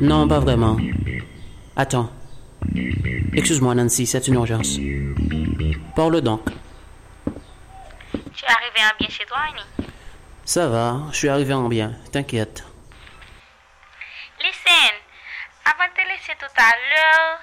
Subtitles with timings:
[0.00, 0.76] Non, pas vraiment.
[1.76, 2.10] Attends.
[3.34, 4.78] Excuse-moi, Nancy, c'est une urgence.
[5.94, 6.42] Parle donc.
[8.34, 9.88] Tu es arrivé en bien chez toi, Annie?
[10.44, 12.64] Ça va, je suis arrivé en bien, t'inquiète.
[14.42, 14.94] Listen,
[15.64, 17.40] avant de te laisser tout à l'heure,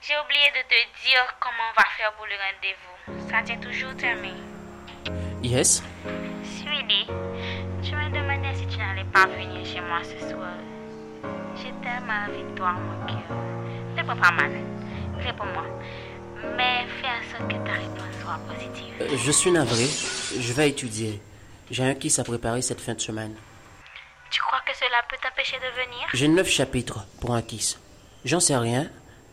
[0.00, 3.28] j'ai oublié de te dire comment on va faire pour le rendez-vous.
[3.30, 4.34] Ça tient toujours, Tammy.
[5.42, 5.82] Yes
[6.42, 7.06] Sweetie,
[7.82, 10.54] tu me demandais si tu n'allais pas venir chez moi ce soir.
[11.82, 14.16] Tellement toi, mon cœur.
[14.16, 14.50] Pas mal.
[15.18, 15.64] Réponds-moi.
[16.56, 18.94] Mais fais en sorte que ta réponse soit positive.
[19.00, 19.84] Euh, Je suis navré,
[20.40, 21.20] je vais étudier.
[21.70, 23.34] J'ai un kiss à préparer cette fin de semaine.
[24.30, 26.08] Tu crois que cela peut t'empêcher de venir?
[26.14, 27.78] J'ai neuf chapitres pour un kiss.
[28.24, 28.88] J'en sais rien.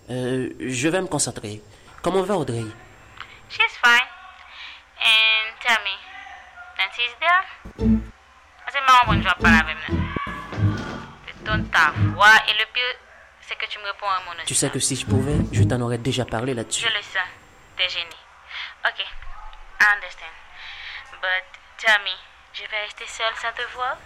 [0.09, 1.61] Euh, je vais me concentrer.
[2.01, 2.65] Comment va Audrey?
[3.49, 4.07] She's fine.
[4.99, 5.95] And tell me,
[6.77, 7.99] Nancy's there?
[8.71, 9.64] C'est marrant vais parler avec moi.
[11.45, 12.83] Tu donnes ta voix et le pire,
[13.41, 15.79] c'est que tu me réponds à mon Tu sais que si je pouvais, je t'en
[15.81, 16.87] aurais déjà parlé là-dessus.
[16.87, 17.29] Je le sens.
[17.77, 18.15] T'es gêné.
[18.83, 20.33] Ok, I understand.
[21.21, 21.45] But
[21.77, 22.15] tell me,
[22.51, 23.97] je vais rester seule sans te voir?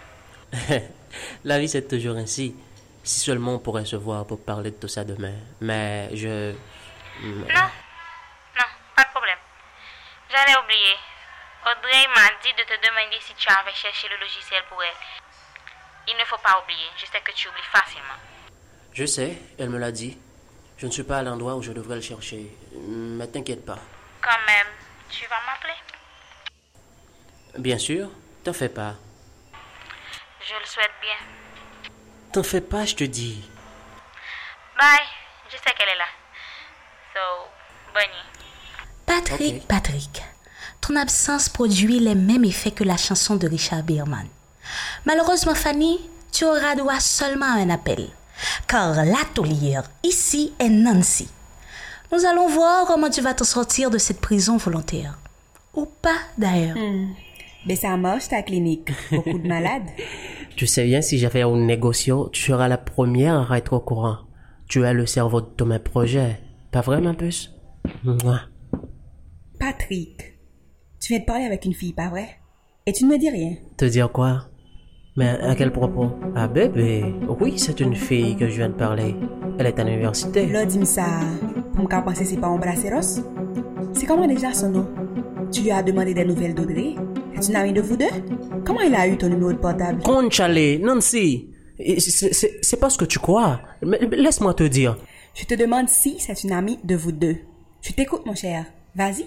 [1.44, 2.54] La vie, c'est toujours ainsi.
[3.02, 5.34] Si seulement on pourrait se voir pour parler de tout ça demain.
[5.62, 6.52] Mais je...
[7.22, 7.70] Non,
[8.58, 9.38] non, pas de problème.
[10.28, 10.96] J'allais oublier.
[11.64, 15.20] Audrey m'a dit de te demander si tu avais cherché le logiciel pour elle.
[16.08, 16.86] Il ne faut pas oublier.
[16.96, 18.18] Je sais que tu oublies facilement.
[18.92, 20.18] Je sais, elle me l'a dit.
[20.78, 22.56] Je ne suis pas à l'endroit où je devrais le chercher.
[22.74, 23.78] Mais t'inquiète pas.
[24.22, 24.66] Quand même,
[25.10, 25.74] tu vas m'appeler?
[27.58, 28.10] Bien sûr,
[28.44, 28.94] t'en fais pas.
[30.40, 31.16] Je le souhaite bien.
[32.32, 33.48] T'en fais pas, je te dis.
[34.78, 35.06] Bye.
[35.50, 36.06] Je sais qu'elle est là.
[37.12, 37.20] So,
[37.92, 38.44] bonne nuit.
[39.04, 39.66] Patrick.
[39.66, 40.22] Patrick,
[40.80, 44.28] ton absence produit les mêmes effets que la chanson de Richard Bierman.
[45.06, 45.98] Malheureusement, Fanny,
[46.32, 48.06] tu auras droit seulement à un appel.
[48.66, 51.28] Car la taulière ici est Nancy.
[52.12, 55.18] Nous allons voir comment tu vas te sortir de cette prison volontaire.
[55.74, 56.76] Ou pas d'ailleurs.
[57.66, 58.90] Mais ça marche ta clinique.
[59.10, 59.88] Beaucoup de malades.
[60.56, 64.18] Tu sais bien, si j'avais une négociation, tu seras la première à être au courant.
[64.68, 66.38] Tu as le cerveau de tous mes projets.
[66.70, 67.50] Pas vrai, ma puce
[68.04, 68.42] Mouah.
[69.58, 70.38] Patrick,
[71.00, 72.28] tu viens de parler avec une fille, pas vrai?
[72.84, 73.54] Et tu ne me dis rien.
[73.78, 74.49] Te dire quoi?
[75.16, 76.10] Mais à quel propos?
[76.36, 77.04] Ah, bébé
[77.40, 79.16] Oui, c'est une fille que je viens de parler.
[79.58, 80.46] Elle est à l'université.
[80.46, 81.06] Là, dis-moi ça.
[81.74, 83.22] Pour me penser, c'est pas un braceros?
[83.92, 84.88] C'est comment déjà son nom?
[85.52, 86.94] Tu lui as demandé des nouvelles d'Audrey?
[87.40, 88.06] C'est une amie de vous deux?
[88.64, 90.02] Comment il a eu ton numéro de portable?
[90.02, 91.48] Conchale, Nancy
[91.78, 93.60] Et c'est- pas ce que tu crois.
[93.82, 94.96] Laisse-moi te dire.
[95.34, 97.36] Je te demande si c'est une amie de vous deux.
[97.82, 98.64] Je t'écoute, mon cher.
[98.94, 99.26] Vas-y.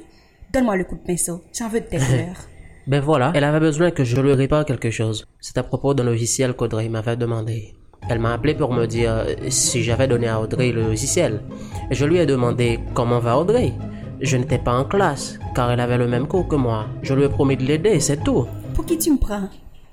[0.53, 1.41] Donne-moi le coup de pinceau.
[1.57, 2.47] J'en veux de tes couleurs.
[2.85, 5.25] Ben voilà, elle avait besoin que je lui répare quelque chose.
[5.39, 7.75] C'est à propos d'un logiciel qu'Audrey m'avait demandé.
[8.09, 11.41] Elle m'a appelé pour me dire euh, si j'avais donné à Audrey le logiciel.
[11.89, 13.71] Je lui ai demandé comment va Audrey?
[14.19, 16.87] Je n'étais pas en classe, car elle avait le même cours que moi.
[17.01, 18.47] Je lui ai promis de l'aider, c'est tout.
[18.73, 19.47] Pour qui tu me prends?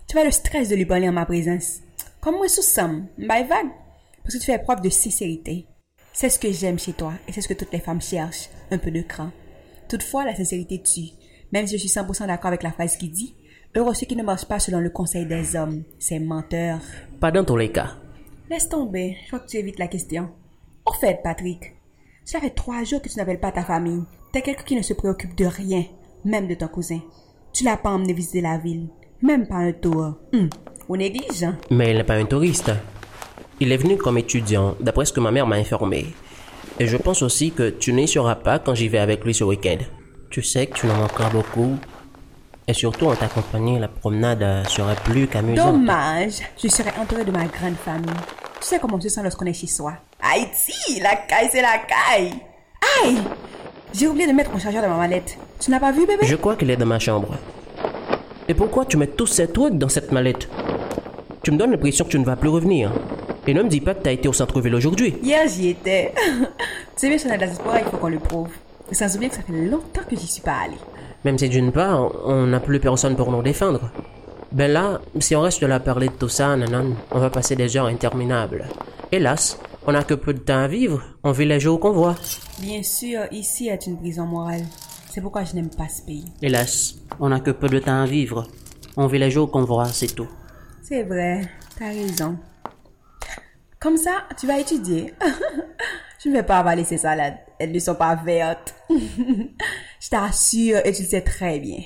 [0.08, 1.78] Tu as le stress de lui parler en ma présence.
[2.20, 3.70] Comme moi sous Sam, by vague.
[4.24, 5.66] Parce que tu fais preuve de sincérité.
[6.12, 8.78] C'est ce que j'aime chez toi et c'est ce que toutes les femmes cherchent, un
[8.78, 9.30] peu de cran.
[9.88, 11.12] Toutefois, la sincérité tue.
[11.52, 13.34] Même si je suis 100% d'accord avec la phrase qui dit
[13.76, 16.80] Heureux ceux qui ne marchent pas selon le conseil des hommes, c'est menteur.
[17.20, 17.94] Pas dans tous les cas.
[18.50, 20.28] Laisse tomber, je crois que tu évites la question.
[20.84, 21.76] Au fait, Patrick,
[22.24, 24.02] cela fait trois jours que tu n'appelles pas ta famille.
[24.32, 25.84] T'es quelqu'un qui ne se préoccupe de rien,
[26.24, 27.00] même de ton cousin.
[27.52, 28.88] Tu l'as pas emmené visiter la ville,
[29.22, 30.14] même pas un tour.
[30.32, 30.50] Hum,
[30.88, 31.56] on néglige, hein?
[31.70, 32.72] Mais il n'est pas un touriste.
[33.60, 36.06] Il est venu comme étudiant, d'après ce que ma mère m'a informé.
[36.80, 39.44] Et je pense aussi que tu n'y seras pas quand j'y vais avec lui ce
[39.44, 39.78] week-end.
[40.30, 41.76] Tu sais que tu n'en manqueras beaucoup.
[42.68, 45.72] Et surtout en ta compagnie, la promenade euh, serait plus qu'amusante.
[45.72, 48.06] Dommage, je serais entourée de ma grande famille.
[48.60, 49.94] Tu sais comment on se sent lorsqu'on est chez soi.
[50.22, 52.34] Haïti, la caille, c'est la caille.
[53.02, 53.18] Aïe!
[53.92, 55.36] J'ai oublié de mettre mon chargeur dans ma mallette.
[55.58, 56.24] Tu n'as pas vu, bébé?
[56.24, 57.34] Je crois qu'il est dans ma chambre.
[58.46, 60.48] Et pourquoi tu mets tous ces trucs dans cette mallette?
[61.42, 62.92] Tu me donnes l'impression que tu ne vas plus revenir.
[63.48, 65.16] Et ne me dis pas que tu as été au centre-ville aujourd'hui.
[65.24, 66.14] Hier, j'y étais.
[66.24, 66.44] tu
[66.94, 68.50] sais bien, si on a de la il faut qu'on le prouve.
[68.90, 70.78] Et sans oublier que ça fait longtemps que j'y suis pas allée.
[71.24, 73.90] Même si d'une part, on n'a plus personne pour nous défendre.
[74.52, 77.54] Ben là, si on reste là à parler de tout ça, nanan, on va passer
[77.54, 78.66] des heures interminables.
[79.12, 81.02] Hélas, on n'a que peu de temps à vivre.
[81.22, 82.16] On vit les jours qu'on voit.
[82.58, 84.64] Bien sûr, ici est une prison morale.
[85.08, 86.24] C'est pourquoi je n'aime pas ce pays.
[86.42, 88.46] Hélas, on n'a que peu de temps à vivre.
[88.96, 90.28] On vit les jours qu'on voit, c'est tout.
[90.82, 91.48] C'est vrai,
[91.78, 92.36] t'as raison.
[93.78, 95.14] Comme ça, tu vas étudier.
[96.22, 97.38] je ne vais pas avaler ces salades.
[97.60, 98.74] Elles ne sont pas vertes.
[98.88, 101.82] je t'assure, et tu le sais très bien.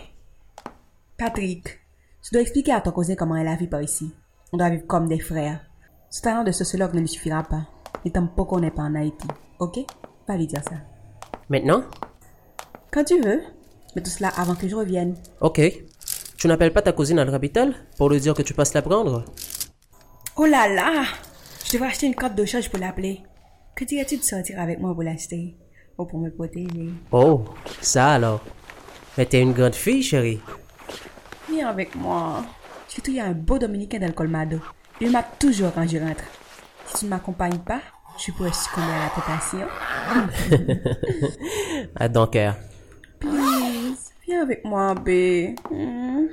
[1.19, 1.81] Patrick,
[2.23, 4.15] tu dois expliquer à ton cousin comment elle a vie par ici.
[4.53, 5.67] On doit vivre comme des frères.
[6.11, 7.67] Ce talent de sociologue ne lui suffira pas.
[8.05, 9.27] N'étant pas qu'on n'est pas en Haïti.
[9.59, 9.81] Ok?
[10.29, 10.77] Va lui dire ça.
[11.49, 11.83] Maintenant?
[12.93, 13.43] Quand tu veux.
[13.97, 15.17] Mais tout cela avant que je revienne.
[15.41, 15.61] Ok.
[16.37, 18.83] Tu n'appelles pas ta cousine à la capitale pour lui dire que tu passes la
[18.83, 19.25] prendre?
[20.37, 21.05] Oh là là
[21.65, 23.23] Je devrais acheter une carte de charge pour l'appeler.
[23.75, 25.57] Que dirais-tu de sortir avec moi pour l'acheter?
[25.99, 27.45] Ou pour me protéger Oh,
[27.81, 28.41] ça alors?
[29.17, 30.41] Mais t'es une grande fille, chérie.
[31.49, 32.45] Viens avec moi.
[32.89, 34.59] J'ai trouvé un beau dominicain dans le Colmado.
[35.01, 36.25] Il m'a toujours quand je rentre.
[36.87, 37.81] Si tu ne m'accompagnes pas,
[38.19, 39.67] je pourrais succomber à la tentation.
[41.97, 42.57] À ton cœur.
[43.21, 45.55] Please, viens avec moi, B.
[45.71, 46.27] Hmm.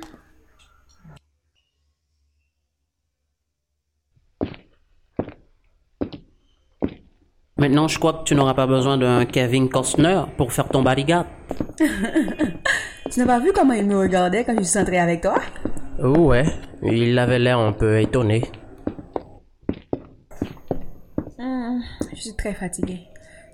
[7.62, 11.26] Maintenant, je crois que tu n'auras pas besoin d'un Kevin Costner pour faire ton bodyguard.
[13.08, 15.36] Tu n'as pas vu comment il me regardait quand je suis entrée avec toi?
[16.02, 16.44] Oh ouais,
[16.82, 18.42] il avait l'air un peu étonné.
[21.38, 21.78] Hmm,
[22.12, 23.02] Je suis très fatiguée.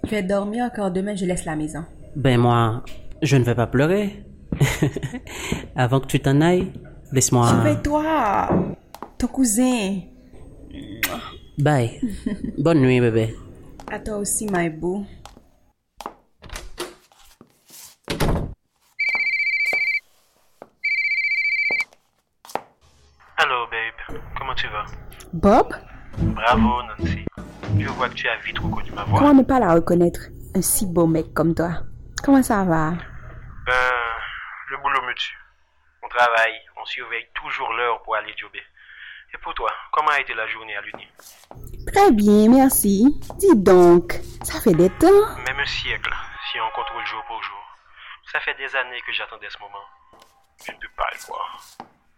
[0.05, 1.85] Je vais dormir car demain je laisse la maison.
[2.17, 2.83] Ben moi,
[3.21, 4.25] je ne vais pas pleurer.
[5.77, 6.73] Avant que tu t'en ailles,
[7.13, 7.47] laisse-moi...
[7.49, 8.49] Surveille-toi
[9.19, 9.97] Ton cousin
[11.59, 12.01] Bye.
[12.59, 13.35] Bonne nuit, bébé.
[13.91, 15.07] À toi aussi, my boo.
[23.37, 24.21] Allô, babe.
[24.37, 24.85] Comment tu vas?
[25.33, 25.75] Bob?
[26.19, 27.25] Bravo, Nancy.
[27.79, 29.21] Je vois que tu as vite reconnu ma voix.
[29.21, 30.21] Comment ne pas la reconnaître
[30.55, 31.81] Un si beau mec comme toi?
[32.23, 32.91] Comment ça va?
[32.91, 33.75] Ben,
[34.71, 35.39] le boulot me tue.
[36.03, 38.63] On travaille, on surveille toujours l'heure pour aller jobber.
[39.33, 41.09] Et pour toi, comment a été la journée à l'Uni?
[41.93, 43.19] Très bien, merci.
[43.39, 44.13] Dis donc,
[44.43, 45.37] ça fait des temps.
[45.47, 46.15] Même un siècle,
[46.51, 47.65] si on contrôle jour pour jour.
[48.33, 49.85] Ça fait des années que j'attendais ce moment.
[50.65, 51.63] Je ne peux pas le croire.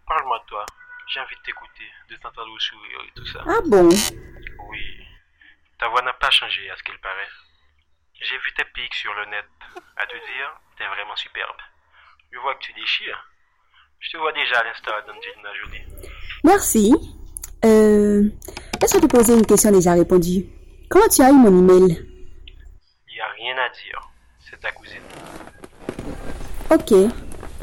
[0.07, 0.65] Parle-moi de toi.
[1.07, 3.39] J'ai envie de t'écouter, de t'entendre sourire et tout ça.
[3.47, 3.89] Ah bon?
[4.69, 5.07] Oui.
[5.79, 7.29] Ta voix n'a pas changé à ce qu'il paraît.
[8.19, 9.45] J'ai vu tes pics sur le net.
[9.97, 11.57] À te dire, t'es vraiment superbe.
[12.31, 13.27] Je vois que tu déchires.
[13.99, 15.83] Je te vois déjà à l'instar d'Angelina Jolie.
[16.43, 16.93] Merci.
[17.65, 18.29] Euh,
[18.81, 20.45] laisse-moi te poser une question déjà répondue?
[20.89, 22.05] Comment tu as eu mon email?
[23.07, 24.01] Il n'y a rien à dire.
[24.39, 25.01] C'est ta cousine.
[26.69, 26.91] Ok.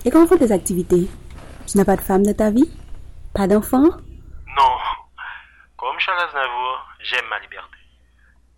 [0.05, 1.09] Et comment font tes activités?
[1.67, 2.70] Tu n'as pas de femme dans ta vie?
[3.35, 3.82] Pas d'enfant?
[3.82, 4.79] Non.
[5.76, 7.76] Comme Charles Aznavour, j'aime ma liberté.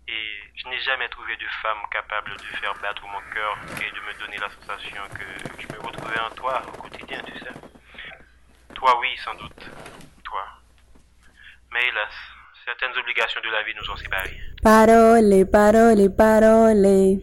[0.07, 3.99] Et je n'ai jamais trouvé de femme capable de faire battre mon cœur et de
[4.01, 7.53] me donner la sensation que je me retrouvais en toi au quotidien, tu sais.
[8.73, 9.69] Toi, oui, sans doute.
[10.23, 10.43] Toi.
[11.71, 12.13] Mais hélas,
[12.65, 14.37] certaines obligations de la vie nous ont séparés.
[14.61, 17.19] Parole, parole, parole.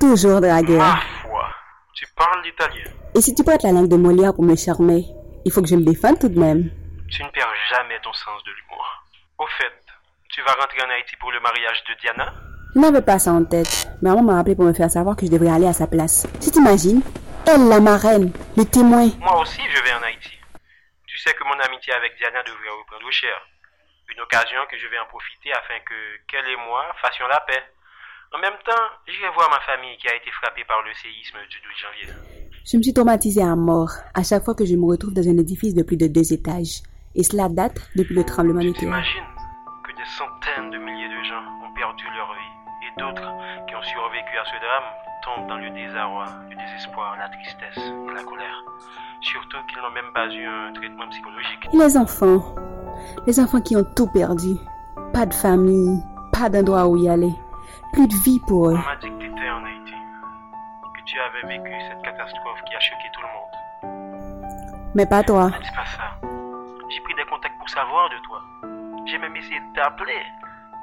[0.00, 0.78] Toujours dragueur.
[0.78, 1.48] Ma foi,
[1.94, 2.90] tu parles l'italien.
[3.14, 5.04] Et si tu prêtes la langue de Molière pour me charmer,
[5.44, 6.70] il faut que je me défende tout de même.
[7.10, 8.84] Tu ne perds jamais ton sens de l'humour.
[9.38, 9.72] Au fait,
[10.28, 12.34] tu vas rentrer en Haïti pour le mariage de Diana?
[12.74, 13.88] Je n'avais pas ça en tête.
[14.02, 16.26] Mais maman m'a appelé pour me faire savoir que je devrais aller à sa place.
[16.42, 17.00] Tu t'imagines
[17.46, 19.08] Elle, la marraine, le témoin.
[19.18, 20.32] Moi aussi, je vais en Haïti.
[21.06, 23.32] Tu sais que mon amitié avec Diana devrait reprendre cher.
[24.16, 25.92] Une occasion que je vais en profiter afin que
[26.26, 27.60] qu'elle et moi fassions la paix.
[28.32, 31.60] En même temps, j'irai voir ma famille qui a été frappée par le séisme du
[31.60, 32.08] 12 janvier.
[32.64, 35.36] Je me suis traumatisée à mort à chaque fois que je me retrouve dans un
[35.36, 36.80] édifice de plus de deux étages.
[37.14, 38.72] Et cela date depuis le tremblement terre.
[38.88, 39.28] t'imagines
[39.84, 43.28] que des centaines de milliers de gens ont perdu leur vie et d'autres
[43.68, 44.88] qui ont survécu à ce drame
[45.24, 48.64] tombent dans le désarroi, le désespoir, la tristesse et la colère.
[49.20, 51.68] Surtout qu'ils n'ont même pas eu un traitement psychologique.
[51.70, 52.54] Et les enfants
[53.26, 54.56] Les enfants qui ont tout perdu.
[55.12, 57.34] Pas de famille, pas d'endroit où y aller.
[57.92, 58.74] Plus de vie pour eux.
[58.74, 59.94] On m'a dit que tu étais en Haïti,
[60.94, 64.92] que tu avais vécu cette catastrophe qui a choqué tout le monde.
[64.94, 65.46] Mais pas toi.
[65.46, 66.28] Ne dis pas ça.
[66.88, 68.40] J'ai pris des contacts pour savoir de toi.
[69.06, 70.20] J'ai même essayé de t'appeler.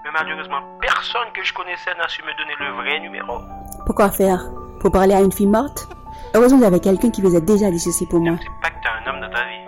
[0.03, 3.39] Mais malheureusement, personne que je connaissais n'a su me donner le vrai numéro.
[3.85, 4.43] Pourquoi faire?
[4.79, 5.87] Pour parler à une fille morte?
[6.35, 8.35] Heureusement, j'avais quelqu'un qui faisait déjà des soucis pour moi.
[8.41, 9.65] C'est pas que t'as un homme dans ta vie.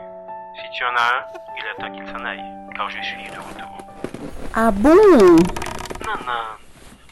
[0.55, 1.23] Si tu en as un,
[1.79, 2.43] temps qu'il s'en aille,
[2.75, 3.77] car je suis de retour.
[4.53, 4.95] Ah bon?
[4.95, 6.43] Non, non.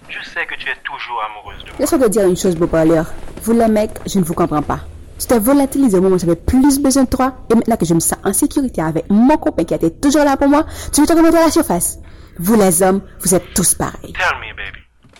[0.10, 1.76] Je sais que tu es toujours amoureuse de moi.
[1.80, 3.06] Laisse-moi te dire une chose, beau parleur.
[3.42, 4.80] Vous, les mecs, je ne vous comprends pas.
[5.20, 7.94] Tu t'es volatilisé au moment où j'avais plus besoin de toi, et maintenant que je
[7.94, 11.08] me sens en sécurité avec mon copain qui était toujours là pour moi, tu veux
[11.08, 12.00] te remonter à la surface?
[12.40, 14.14] Vous les hommes, vous êtes tous pareils.
[14.14, 14.80] Tell me, baby.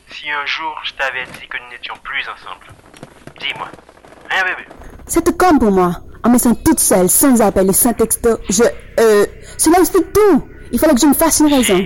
[0.10, 2.66] Si un jour je t'avais dit que nous n'étions plus ensemble,
[3.40, 3.68] dis-moi.
[4.32, 4.68] Hein, bébé?
[5.06, 5.98] C'est comme pour moi.
[6.24, 8.64] En me sentant toute seule, sans appel et sans texto, je...
[9.64, 10.44] Cela explique tout.
[10.74, 11.80] Il fallait que je me fasse une raison.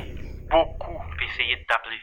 [0.50, 2.02] beaucoup essayé de t'appeler.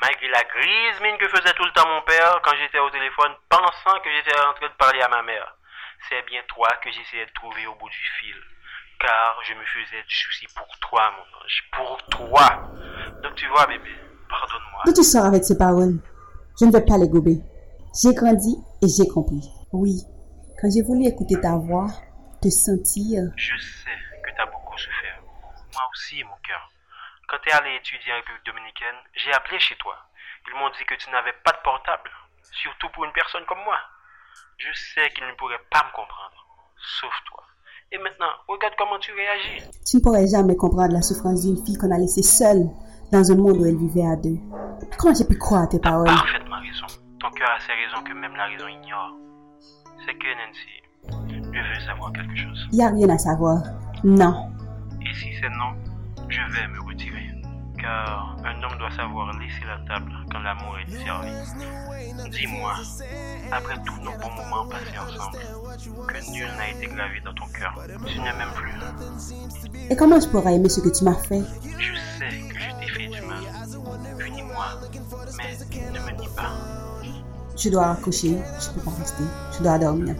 [0.00, 3.36] Malgré la grise mine que faisait tout le temps mon père quand j'étais au téléphone,
[3.52, 5.44] pensant que j'étais en train de parler à ma mère.
[6.08, 8.32] C'est bien toi que j'essayais de trouver au bout du fil.
[8.96, 11.58] Car je me faisais du souci pour toi, mon ange.
[11.76, 12.48] Pour toi.
[13.20, 13.92] Donc tu vois, bébé,
[14.32, 14.88] pardonne-moi.
[14.88, 16.00] D'où tu sors avec ces paroles
[16.58, 17.44] Je ne vais pas les gober.
[17.92, 19.44] J'ai grandi et j'ai compris.
[19.70, 20.00] Oui,
[20.56, 21.92] quand j'ai voulu écouter ta voix,
[22.40, 23.83] te sentir, Je sais
[24.74, 25.22] beaucoup souffert.
[25.72, 26.70] Moi aussi, mon cœur.
[27.28, 29.94] Quand t'es allé étudier en République dominicaine, j'ai appelé chez toi.
[30.46, 32.10] Ils m'ont dit que tu n'avais pas de portable.
[32.52, 33.78] Surtout pour une personne comme moi.
[34.58, 36.38] Je sais qu'ils ne pourraient pas me comprendre.
[37.00, 37.42] Sauf toi.
[37.92, 39.62] Et maintenant, regarde comment tu réagis.
[39.86, 42.66] tu ne pourrais jamais comprendre la souffrance d'une fille qu'on a laissée seule
[43.12, 44.38] dans un monde où elle vivait à deux.
[44.98, 46.06] Comment j'ai pu croire à tes paroles?
[46.06, 46.86] Parfaitement raison.
[47.20, 49.14] Ton cœur a ces raisons que même la raison ignore.
[50.04, 50.82] C'est que Nancy,
[51.52, 52.68] je veux savoir quelque chose.
[52.72, 53.62] Il n'y a rien à savoir.
[54.02, 54.54] Non.
[55.06, 55.74] Et si c'est non,
[56.28, 57.30] je vais me retirer.
[57.78, 61.30] Car un homme doit savoir laisser la table quand l'amour est servi.
[62.30, 62.74] Dis-moi,
[63.52, 65.38] après tous nos bons moments passés ensemble,
[66.06, 67.74] que nul n'a été gravé dans ton cœur.
[68.06, 68.72] Tu ne m'aimes plus.
[69.90, 71.42] Et comment je pourrais aimer ce que tu m'as fait?
[71.78, 73.42] Je sais que je t'ai fait du mal.
[74.18, 74.66] Punis-moi,
[75.36, 76.52] mais ne me nie pas.
[77.56, 79.24] Je dois accoucher, je peux pas rester,
[79.56, 80.14] je dois dormir.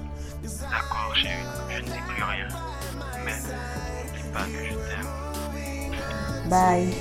[6.55, 6.95] Bye.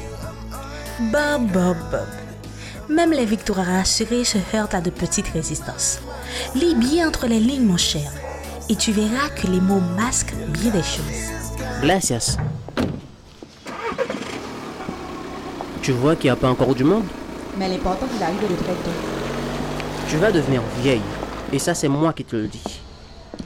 [1.11, 2.07] Bob, Bob, Bob.
[2.89, 5.99] Même les victoires rassurées se heurtent à de petites résistances.
[6.55, 8.11] Lis bien entre les lignes, mon cher,
[8.67, 11.29] et tu verras que les mots masquent bien des choses.
[11.83, 12.37] Gracias.
[15.83, 17.05] Tu vois qu'il n'y a pas encore du monde?
[17.55, 18.97] Mais l'important, il arrive de très tôt.
[20.07, 21.01] Tu vas devenir vieille.
[21.51, 22.81] Et ça, c'est moi qui te le dis.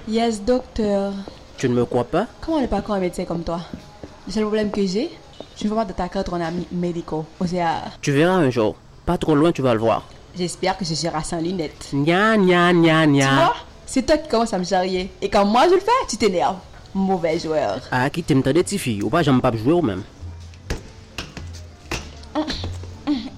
[0.07, 1.11] Yes, docteur.
[1.57, 2.27] Tu ne me crois pas?
[2.39, 3.59] Comment on n'est pas encore un médecin comme toi?
[4.25, 5.11] Le seul problème que j'ai,
[5.57, 7.23] je ne veux pas de ta carte en ami médical.
[7.39, 8.75] O sea, Tu verras un jour.
[9.05, 10.03] Pas trop loin, tu vas le voir.
[10.37, 11.89] j'espère que ce sera sans lunettes.
[11.93, 13.35] Nya, nya, nya, Tu nya.
[13.35, 15.09] vois C'est toi qui commence à me charrier.
[15.21, 16.57] Et quand moi je le fais, tu t'énerves.
[16.93, 17.79] Mauvais joueur.
[17.91, 19.01] Ah, qui t'aime des petites filles?
[19.03, 20.03] Ou pas, j'aime pas jouer ou même.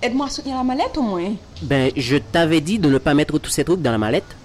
[0.02, 1.34] Aide-moi à soutenir la mallette au moins.
[1.64, 4.36] Ben, je t'avais dit de ne pas mettre tous ces trucs dans la mallette.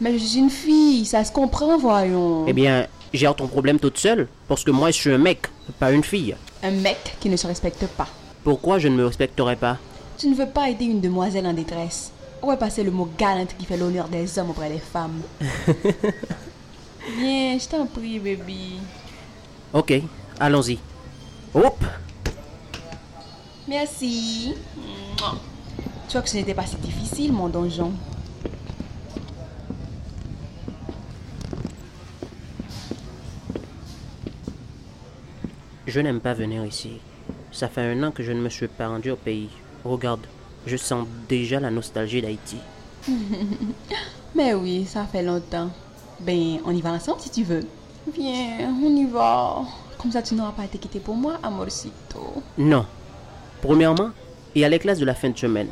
[0.00, 2.44] Mais je suis une fille, ça se comprend, voyons.
[2.48, 4.26] Eh bien, gère ton problème toute seule.
[4.48, 6.36] Parce que moi, je suis un mec, pas une fille.
[6.62, 8.08] Un mec qui ne se respecte pas.
[8.44, 9.78] Pourquoi je ne me respecterais pas?
[10.18, 12.12] Tu ne veux pas aider une demoiselle en détresse.
[12.42, 15.22] Où est passé le mot galante qui fait l'honneur des hommes auprès des femmes
[17.18, 18.78] Viens, je t'en prie, baby.
[19.72, 19.92] Ok,
[20.38, 20.78] allons-y.
[21.54, 21.84] Hop
[23.68, 24.54] Merci.
[26.08, 27.92] Tu vois que ce n'était pas si difficile, mon donjon.
[35.92, 36.92] Je n'aime pas venir ici.
[37.50, 39.50] Ça fait un an que je ne me suis pas rendu au pays.
[39.84, 40.26] Regarde,
[40.66, 42.56] je sens déjà la nostalgie d'Haïti.
[44.34, 45.68] Mais oui, ça fait longtemps.
[46.20, 47.66] Ben, on y va ensemble si tu veux.
[48.16, 49.64] Viens, on y va.
[49.98, 52.42] Comme ça, tu n'auras pas été quitté pour moi, amorcito.
[52.56, 52.86] Non.
[53.60, 54.12] Premièrement,
[54.54, 55.68] il y a les classes de la fin de semaine.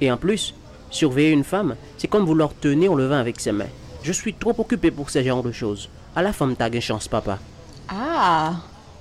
[0.00, 0.54] Et en plus,
[0.90, 3.66] surveiller une femme, c'est comme vouloir tenir le vin avec ses mains.
[4.04, 5.88] Je suis trop occupé pour ce genre de choses.
[6.14, 7.40] À la femme, t'as une chance, papa.
[7.88, 8.54] Ah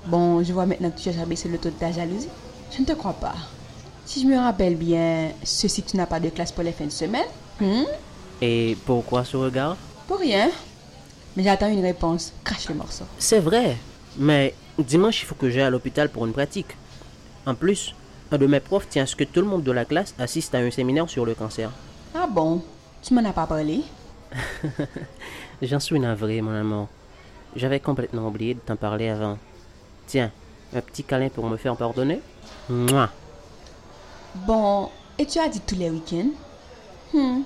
[0.06, 2.30] Bon, je vois maintenant que tu as baissé le taux de ta jalousie.
[2.72, 3.36] Je ne te crois pas.
[4.06, 6.92] Si je me rappelle bien, ceci tu n'as pas de classe pour les fins de
[6.92, 7.26] semaine
[7.60, 7.84] Hmm?
[8.42, 9.76] Et pourquoi ce regard?
[10.08, 10.50] Pour rien.
[11.36, 12.32] Mais j'attends une réponse.
[12.44, 13.04] Crache le morceau.
[13.18, 13.76] C'est vrai,
[14.18, 16.78] mais dimanche, il faut que j'aille à l'hôpital pour une pratique.
[17.46, 17.94] En plus,
[18.32, 20.56] un de mes profs tient à ce que tout le monde de la classe assiste
[20.56, 21.70] à un séminaire sur le cancer.
[22.16, 22.62] Ah bon?
[23.02, 23.82] Tu m'en as pas parlé?
[25.62, 26.88] J'en suis navré, mon amour.
[27.56, 29.38] J'avais complètement oublié de t'en parler avant.
[30.10, 30.32] Tiens,
[30.76, 32.20] un petit câlin pour me faire pardonner
[32.68, 33.12] Mouah.
[34.34, 34.90] Bon,
[35.20, 36.32] et tu as dit tous les week-ends?
[37.14, 37.42] Hmm.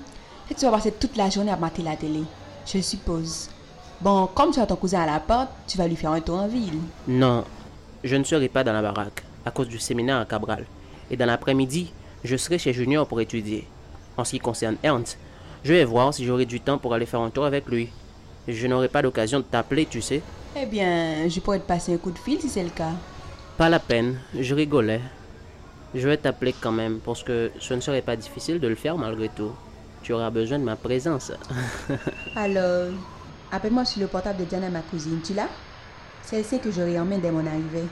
[0.50, 2.24] Et tu vas passer toute la journée à mater la télé,
[2.66, 3.50] je suppose.
[4.00, 6.40] Bon, comme tu as ton cousin à la porte, tu vas lui faire un tour
[6.40, 6.80] en ville.
[7.06, 7.44] Non,
[8.02, 10.66] je ne serai pas dans la baraque à cause du séminaire à Cabral.
[11.12, 11.92] Et dans l'après-midi,
[12.24, 13.68] je serai chez Junior pour étudier.
[14.16, 15.18] En ce qui concerne Ernst,
[15.66, 17.90] je vais voir si j'aurai du temps pour aller faire un tour avec lui.
[18.48, 20.22] Je n'aurai pas l'occasion de t'appeler, tu sais.
[20.56, 22.92] Eh bien, je pourrais te passer un coup de fil si c'est le cas.
[23.58, 25.02] Pas la peine, je rigolais.
[25.96, 28.98] Je vais t'appeler quand même, parce que ce ne serait pas difficile de le faire
[28.98, 29.52] malgré tout.
[30.04, 31.32] Tu auras besoin de ma présence.
[32.36, 32.92] Alors,
[33.52, 35.22] appelle-moi sur le portable de Diana, ma cousine.
[35.24, 35.50] Tu l'as?
[36.22, 37.86] C'est elle que j'aurai en main dès mon arrivée.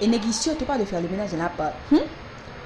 [0.00, 1.74] Et néglige surtout pas de faire le ménage dans la porte?
[1.92, 2.00] Hum?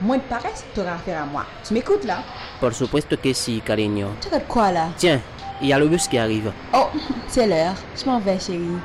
[0.00, 1.44] Moins de paresse, t'auras affaire à moi.
[1.66, 2.22] Tu m'écoutes là?
[2.60, 4.08] Por supuesto que sí, cariño.
[4.20, 4.88] Tu regardes quoi là?
[4.96, 5.20] Tiens,
[5.60, 6.52] il y a le bus qui arrive.
[6.72, 6.88] Oh,
[7.28, 7.74] c'est l'heure.
[7.96, 8.78] Je m'en vais, chérie.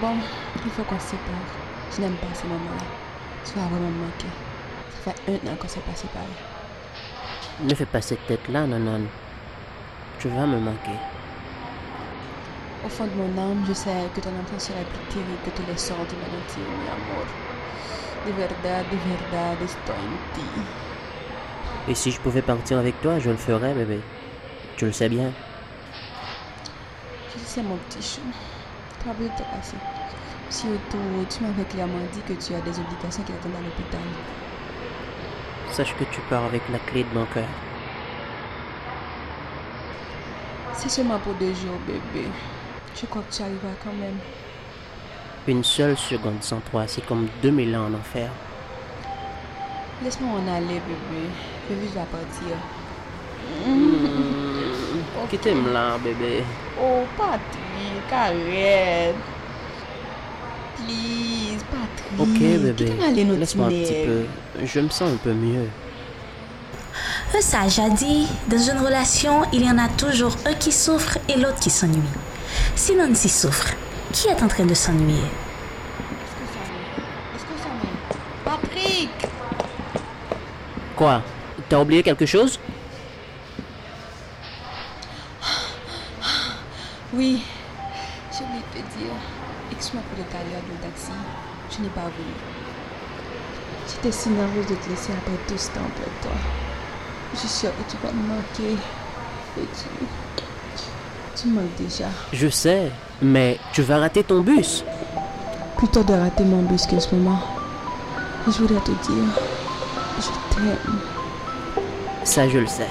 [0.00, 0.14] Bon,
[0.64, 1.48] il faut qu'on se sépare.
[1.94, 2.84] Je n'aime pas ces moments-là.
[3.44, 4.26] Tu vas vraiment me manquer.
[5.04, 6.26] Ça fait un an qu'on s'est pas séparés.
[7.60, 9.00] Ne fais pas cette tête-là, non,
[10.18, 10.98] Tu vas me manquer.
[12.84, 15.66] Au fond de mon âme, je sais que ton enfance serait plus terrible que tous
[15.70, 17.26] les sentiments entiers, mi amor.
[18.26, 20.91] De verdad, de verdad, estoy en ti.
[21.88, 24.00] Et si je pouvais partir avec toi, je le ferais, bébé.
[24.76, 25.32] Tu le sais bien.
[27.34, 28.20] Je sais, mon petit chou.
[29.02, 29.76] Tu as te passer.
[30.48, 30.98] Surtout,
[31.28, 34.00] tu m'avais clairement dit que tu as des obligations qui t'attendent à l'hôpital.
[35.72, 37.48] Sache que tu pars avec la clé de mon cœur.
[40.74, 42.28] C'est seulement pour deux jours, bébé.
[42.94, 44.18] Je crois que tu arriveras quand même.
[45.48, 48.30] Une seule seconde sans toi, c'est comme 2000 ans en enfer.
[50.04, 51.28] Laisse-moi en aller, bébé.
[51.68, 52.56] Je vais juste la partir.
[55.30, 56.44] Quittez-moi là, bébé?
[56.80, 59.14] Oh, Patrick, arrête.
[60.76, 62.20] Please, Patrick.
[62.20, 62.38] Ok,
[63.26, 64.26] nous Laisse-moi un petit peu.
[64.64, 65.68] Je me sens un peu mieux.
[67.34, 71.16] Un sage a dit, dans une relation, il y en a toujours un qui souffre
[71.28, 72.02] et l'autre qui s'ennuie.
[72.74, 73.74] Si Nancy souffre,
[74.12, 75.22] qui est en train de s'ennuyer?
[77.34, 77.68] Est-ce que ça
[78.44, 78.56] va?
[78.58, 79.10] Patrick
[80.96, 81.22] Quoi?
[81.72, 82.60] T'as oublié quelque chose?
[87.14, 87.42] Oui,
[88.30, 89.14] j'ai oublié de te dire.
[89.70, 91.12] Excuse-moi pour le dans le taxi.
[91.70, 92.34] Je n'ai pas voulu.
[93.88, 96.36] J'étais si nerveuse de te laisser après tout ce temps de toi.
[97.32, 98.76] Je suis sûre que tu vas me manquer.
[99.56, 101.42] Et tu...
[101.42, 102.08] Tu manques déjà.
[102.34, 102.92] Je sais,
[103.22, 104.84] mais tu vas rater ton bus.
[105.78, 107.42] Plutôt de rater mon bus qu'en ce moment.
[108.46, 109.24] Je voudrais te dire...
[110.20, 111.21] Je t'aime.
[112.24, 112.88] Ça, je le sais.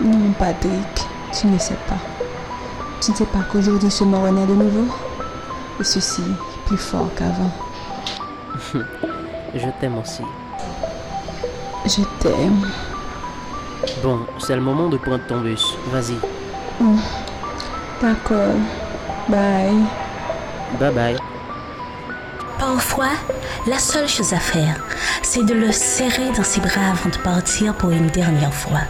[0.00, 1.06] Non, Patrick,
[1.38, 1.98] tu ne sais pas.
[3.00, 4.86] Tu ne sais pas qu'aujourd'hui je me renaît de nouveau.
[5.80, 7.50] Et ceci est plus fort qu'avant.
[9.54, 10.22] Je t'aime aussi.
[11.84, 12.66] Je t'aime.
[14.02, 15.74] Bon, c'est le moment de prendre ton bus.
[15.90, 16.16] Vas-y.
[18.00, 18.54] D'accord.
[19.28, 19.84] Bye.
[20.78, 21.31] Bye bye.
[22.64, 23.10] Parfois,
[23.66, 24.76] la seule chose à faire,
[25.24, 28.82] c'est de le serrer dans ses bras avant de partir pour une dernière fois.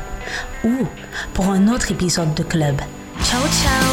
[0.62, 0.86] Ou
[1.32, 2.76] pour un autre épisode de club.
[3.24, 3.88] Ciao, ciao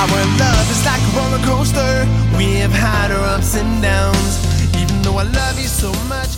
[0.00, 2.06] Our love is like a roller coaster.
[2.38, 4.40] We have had our ups and downs.
[4.80, 6.33] Even though I love you so much,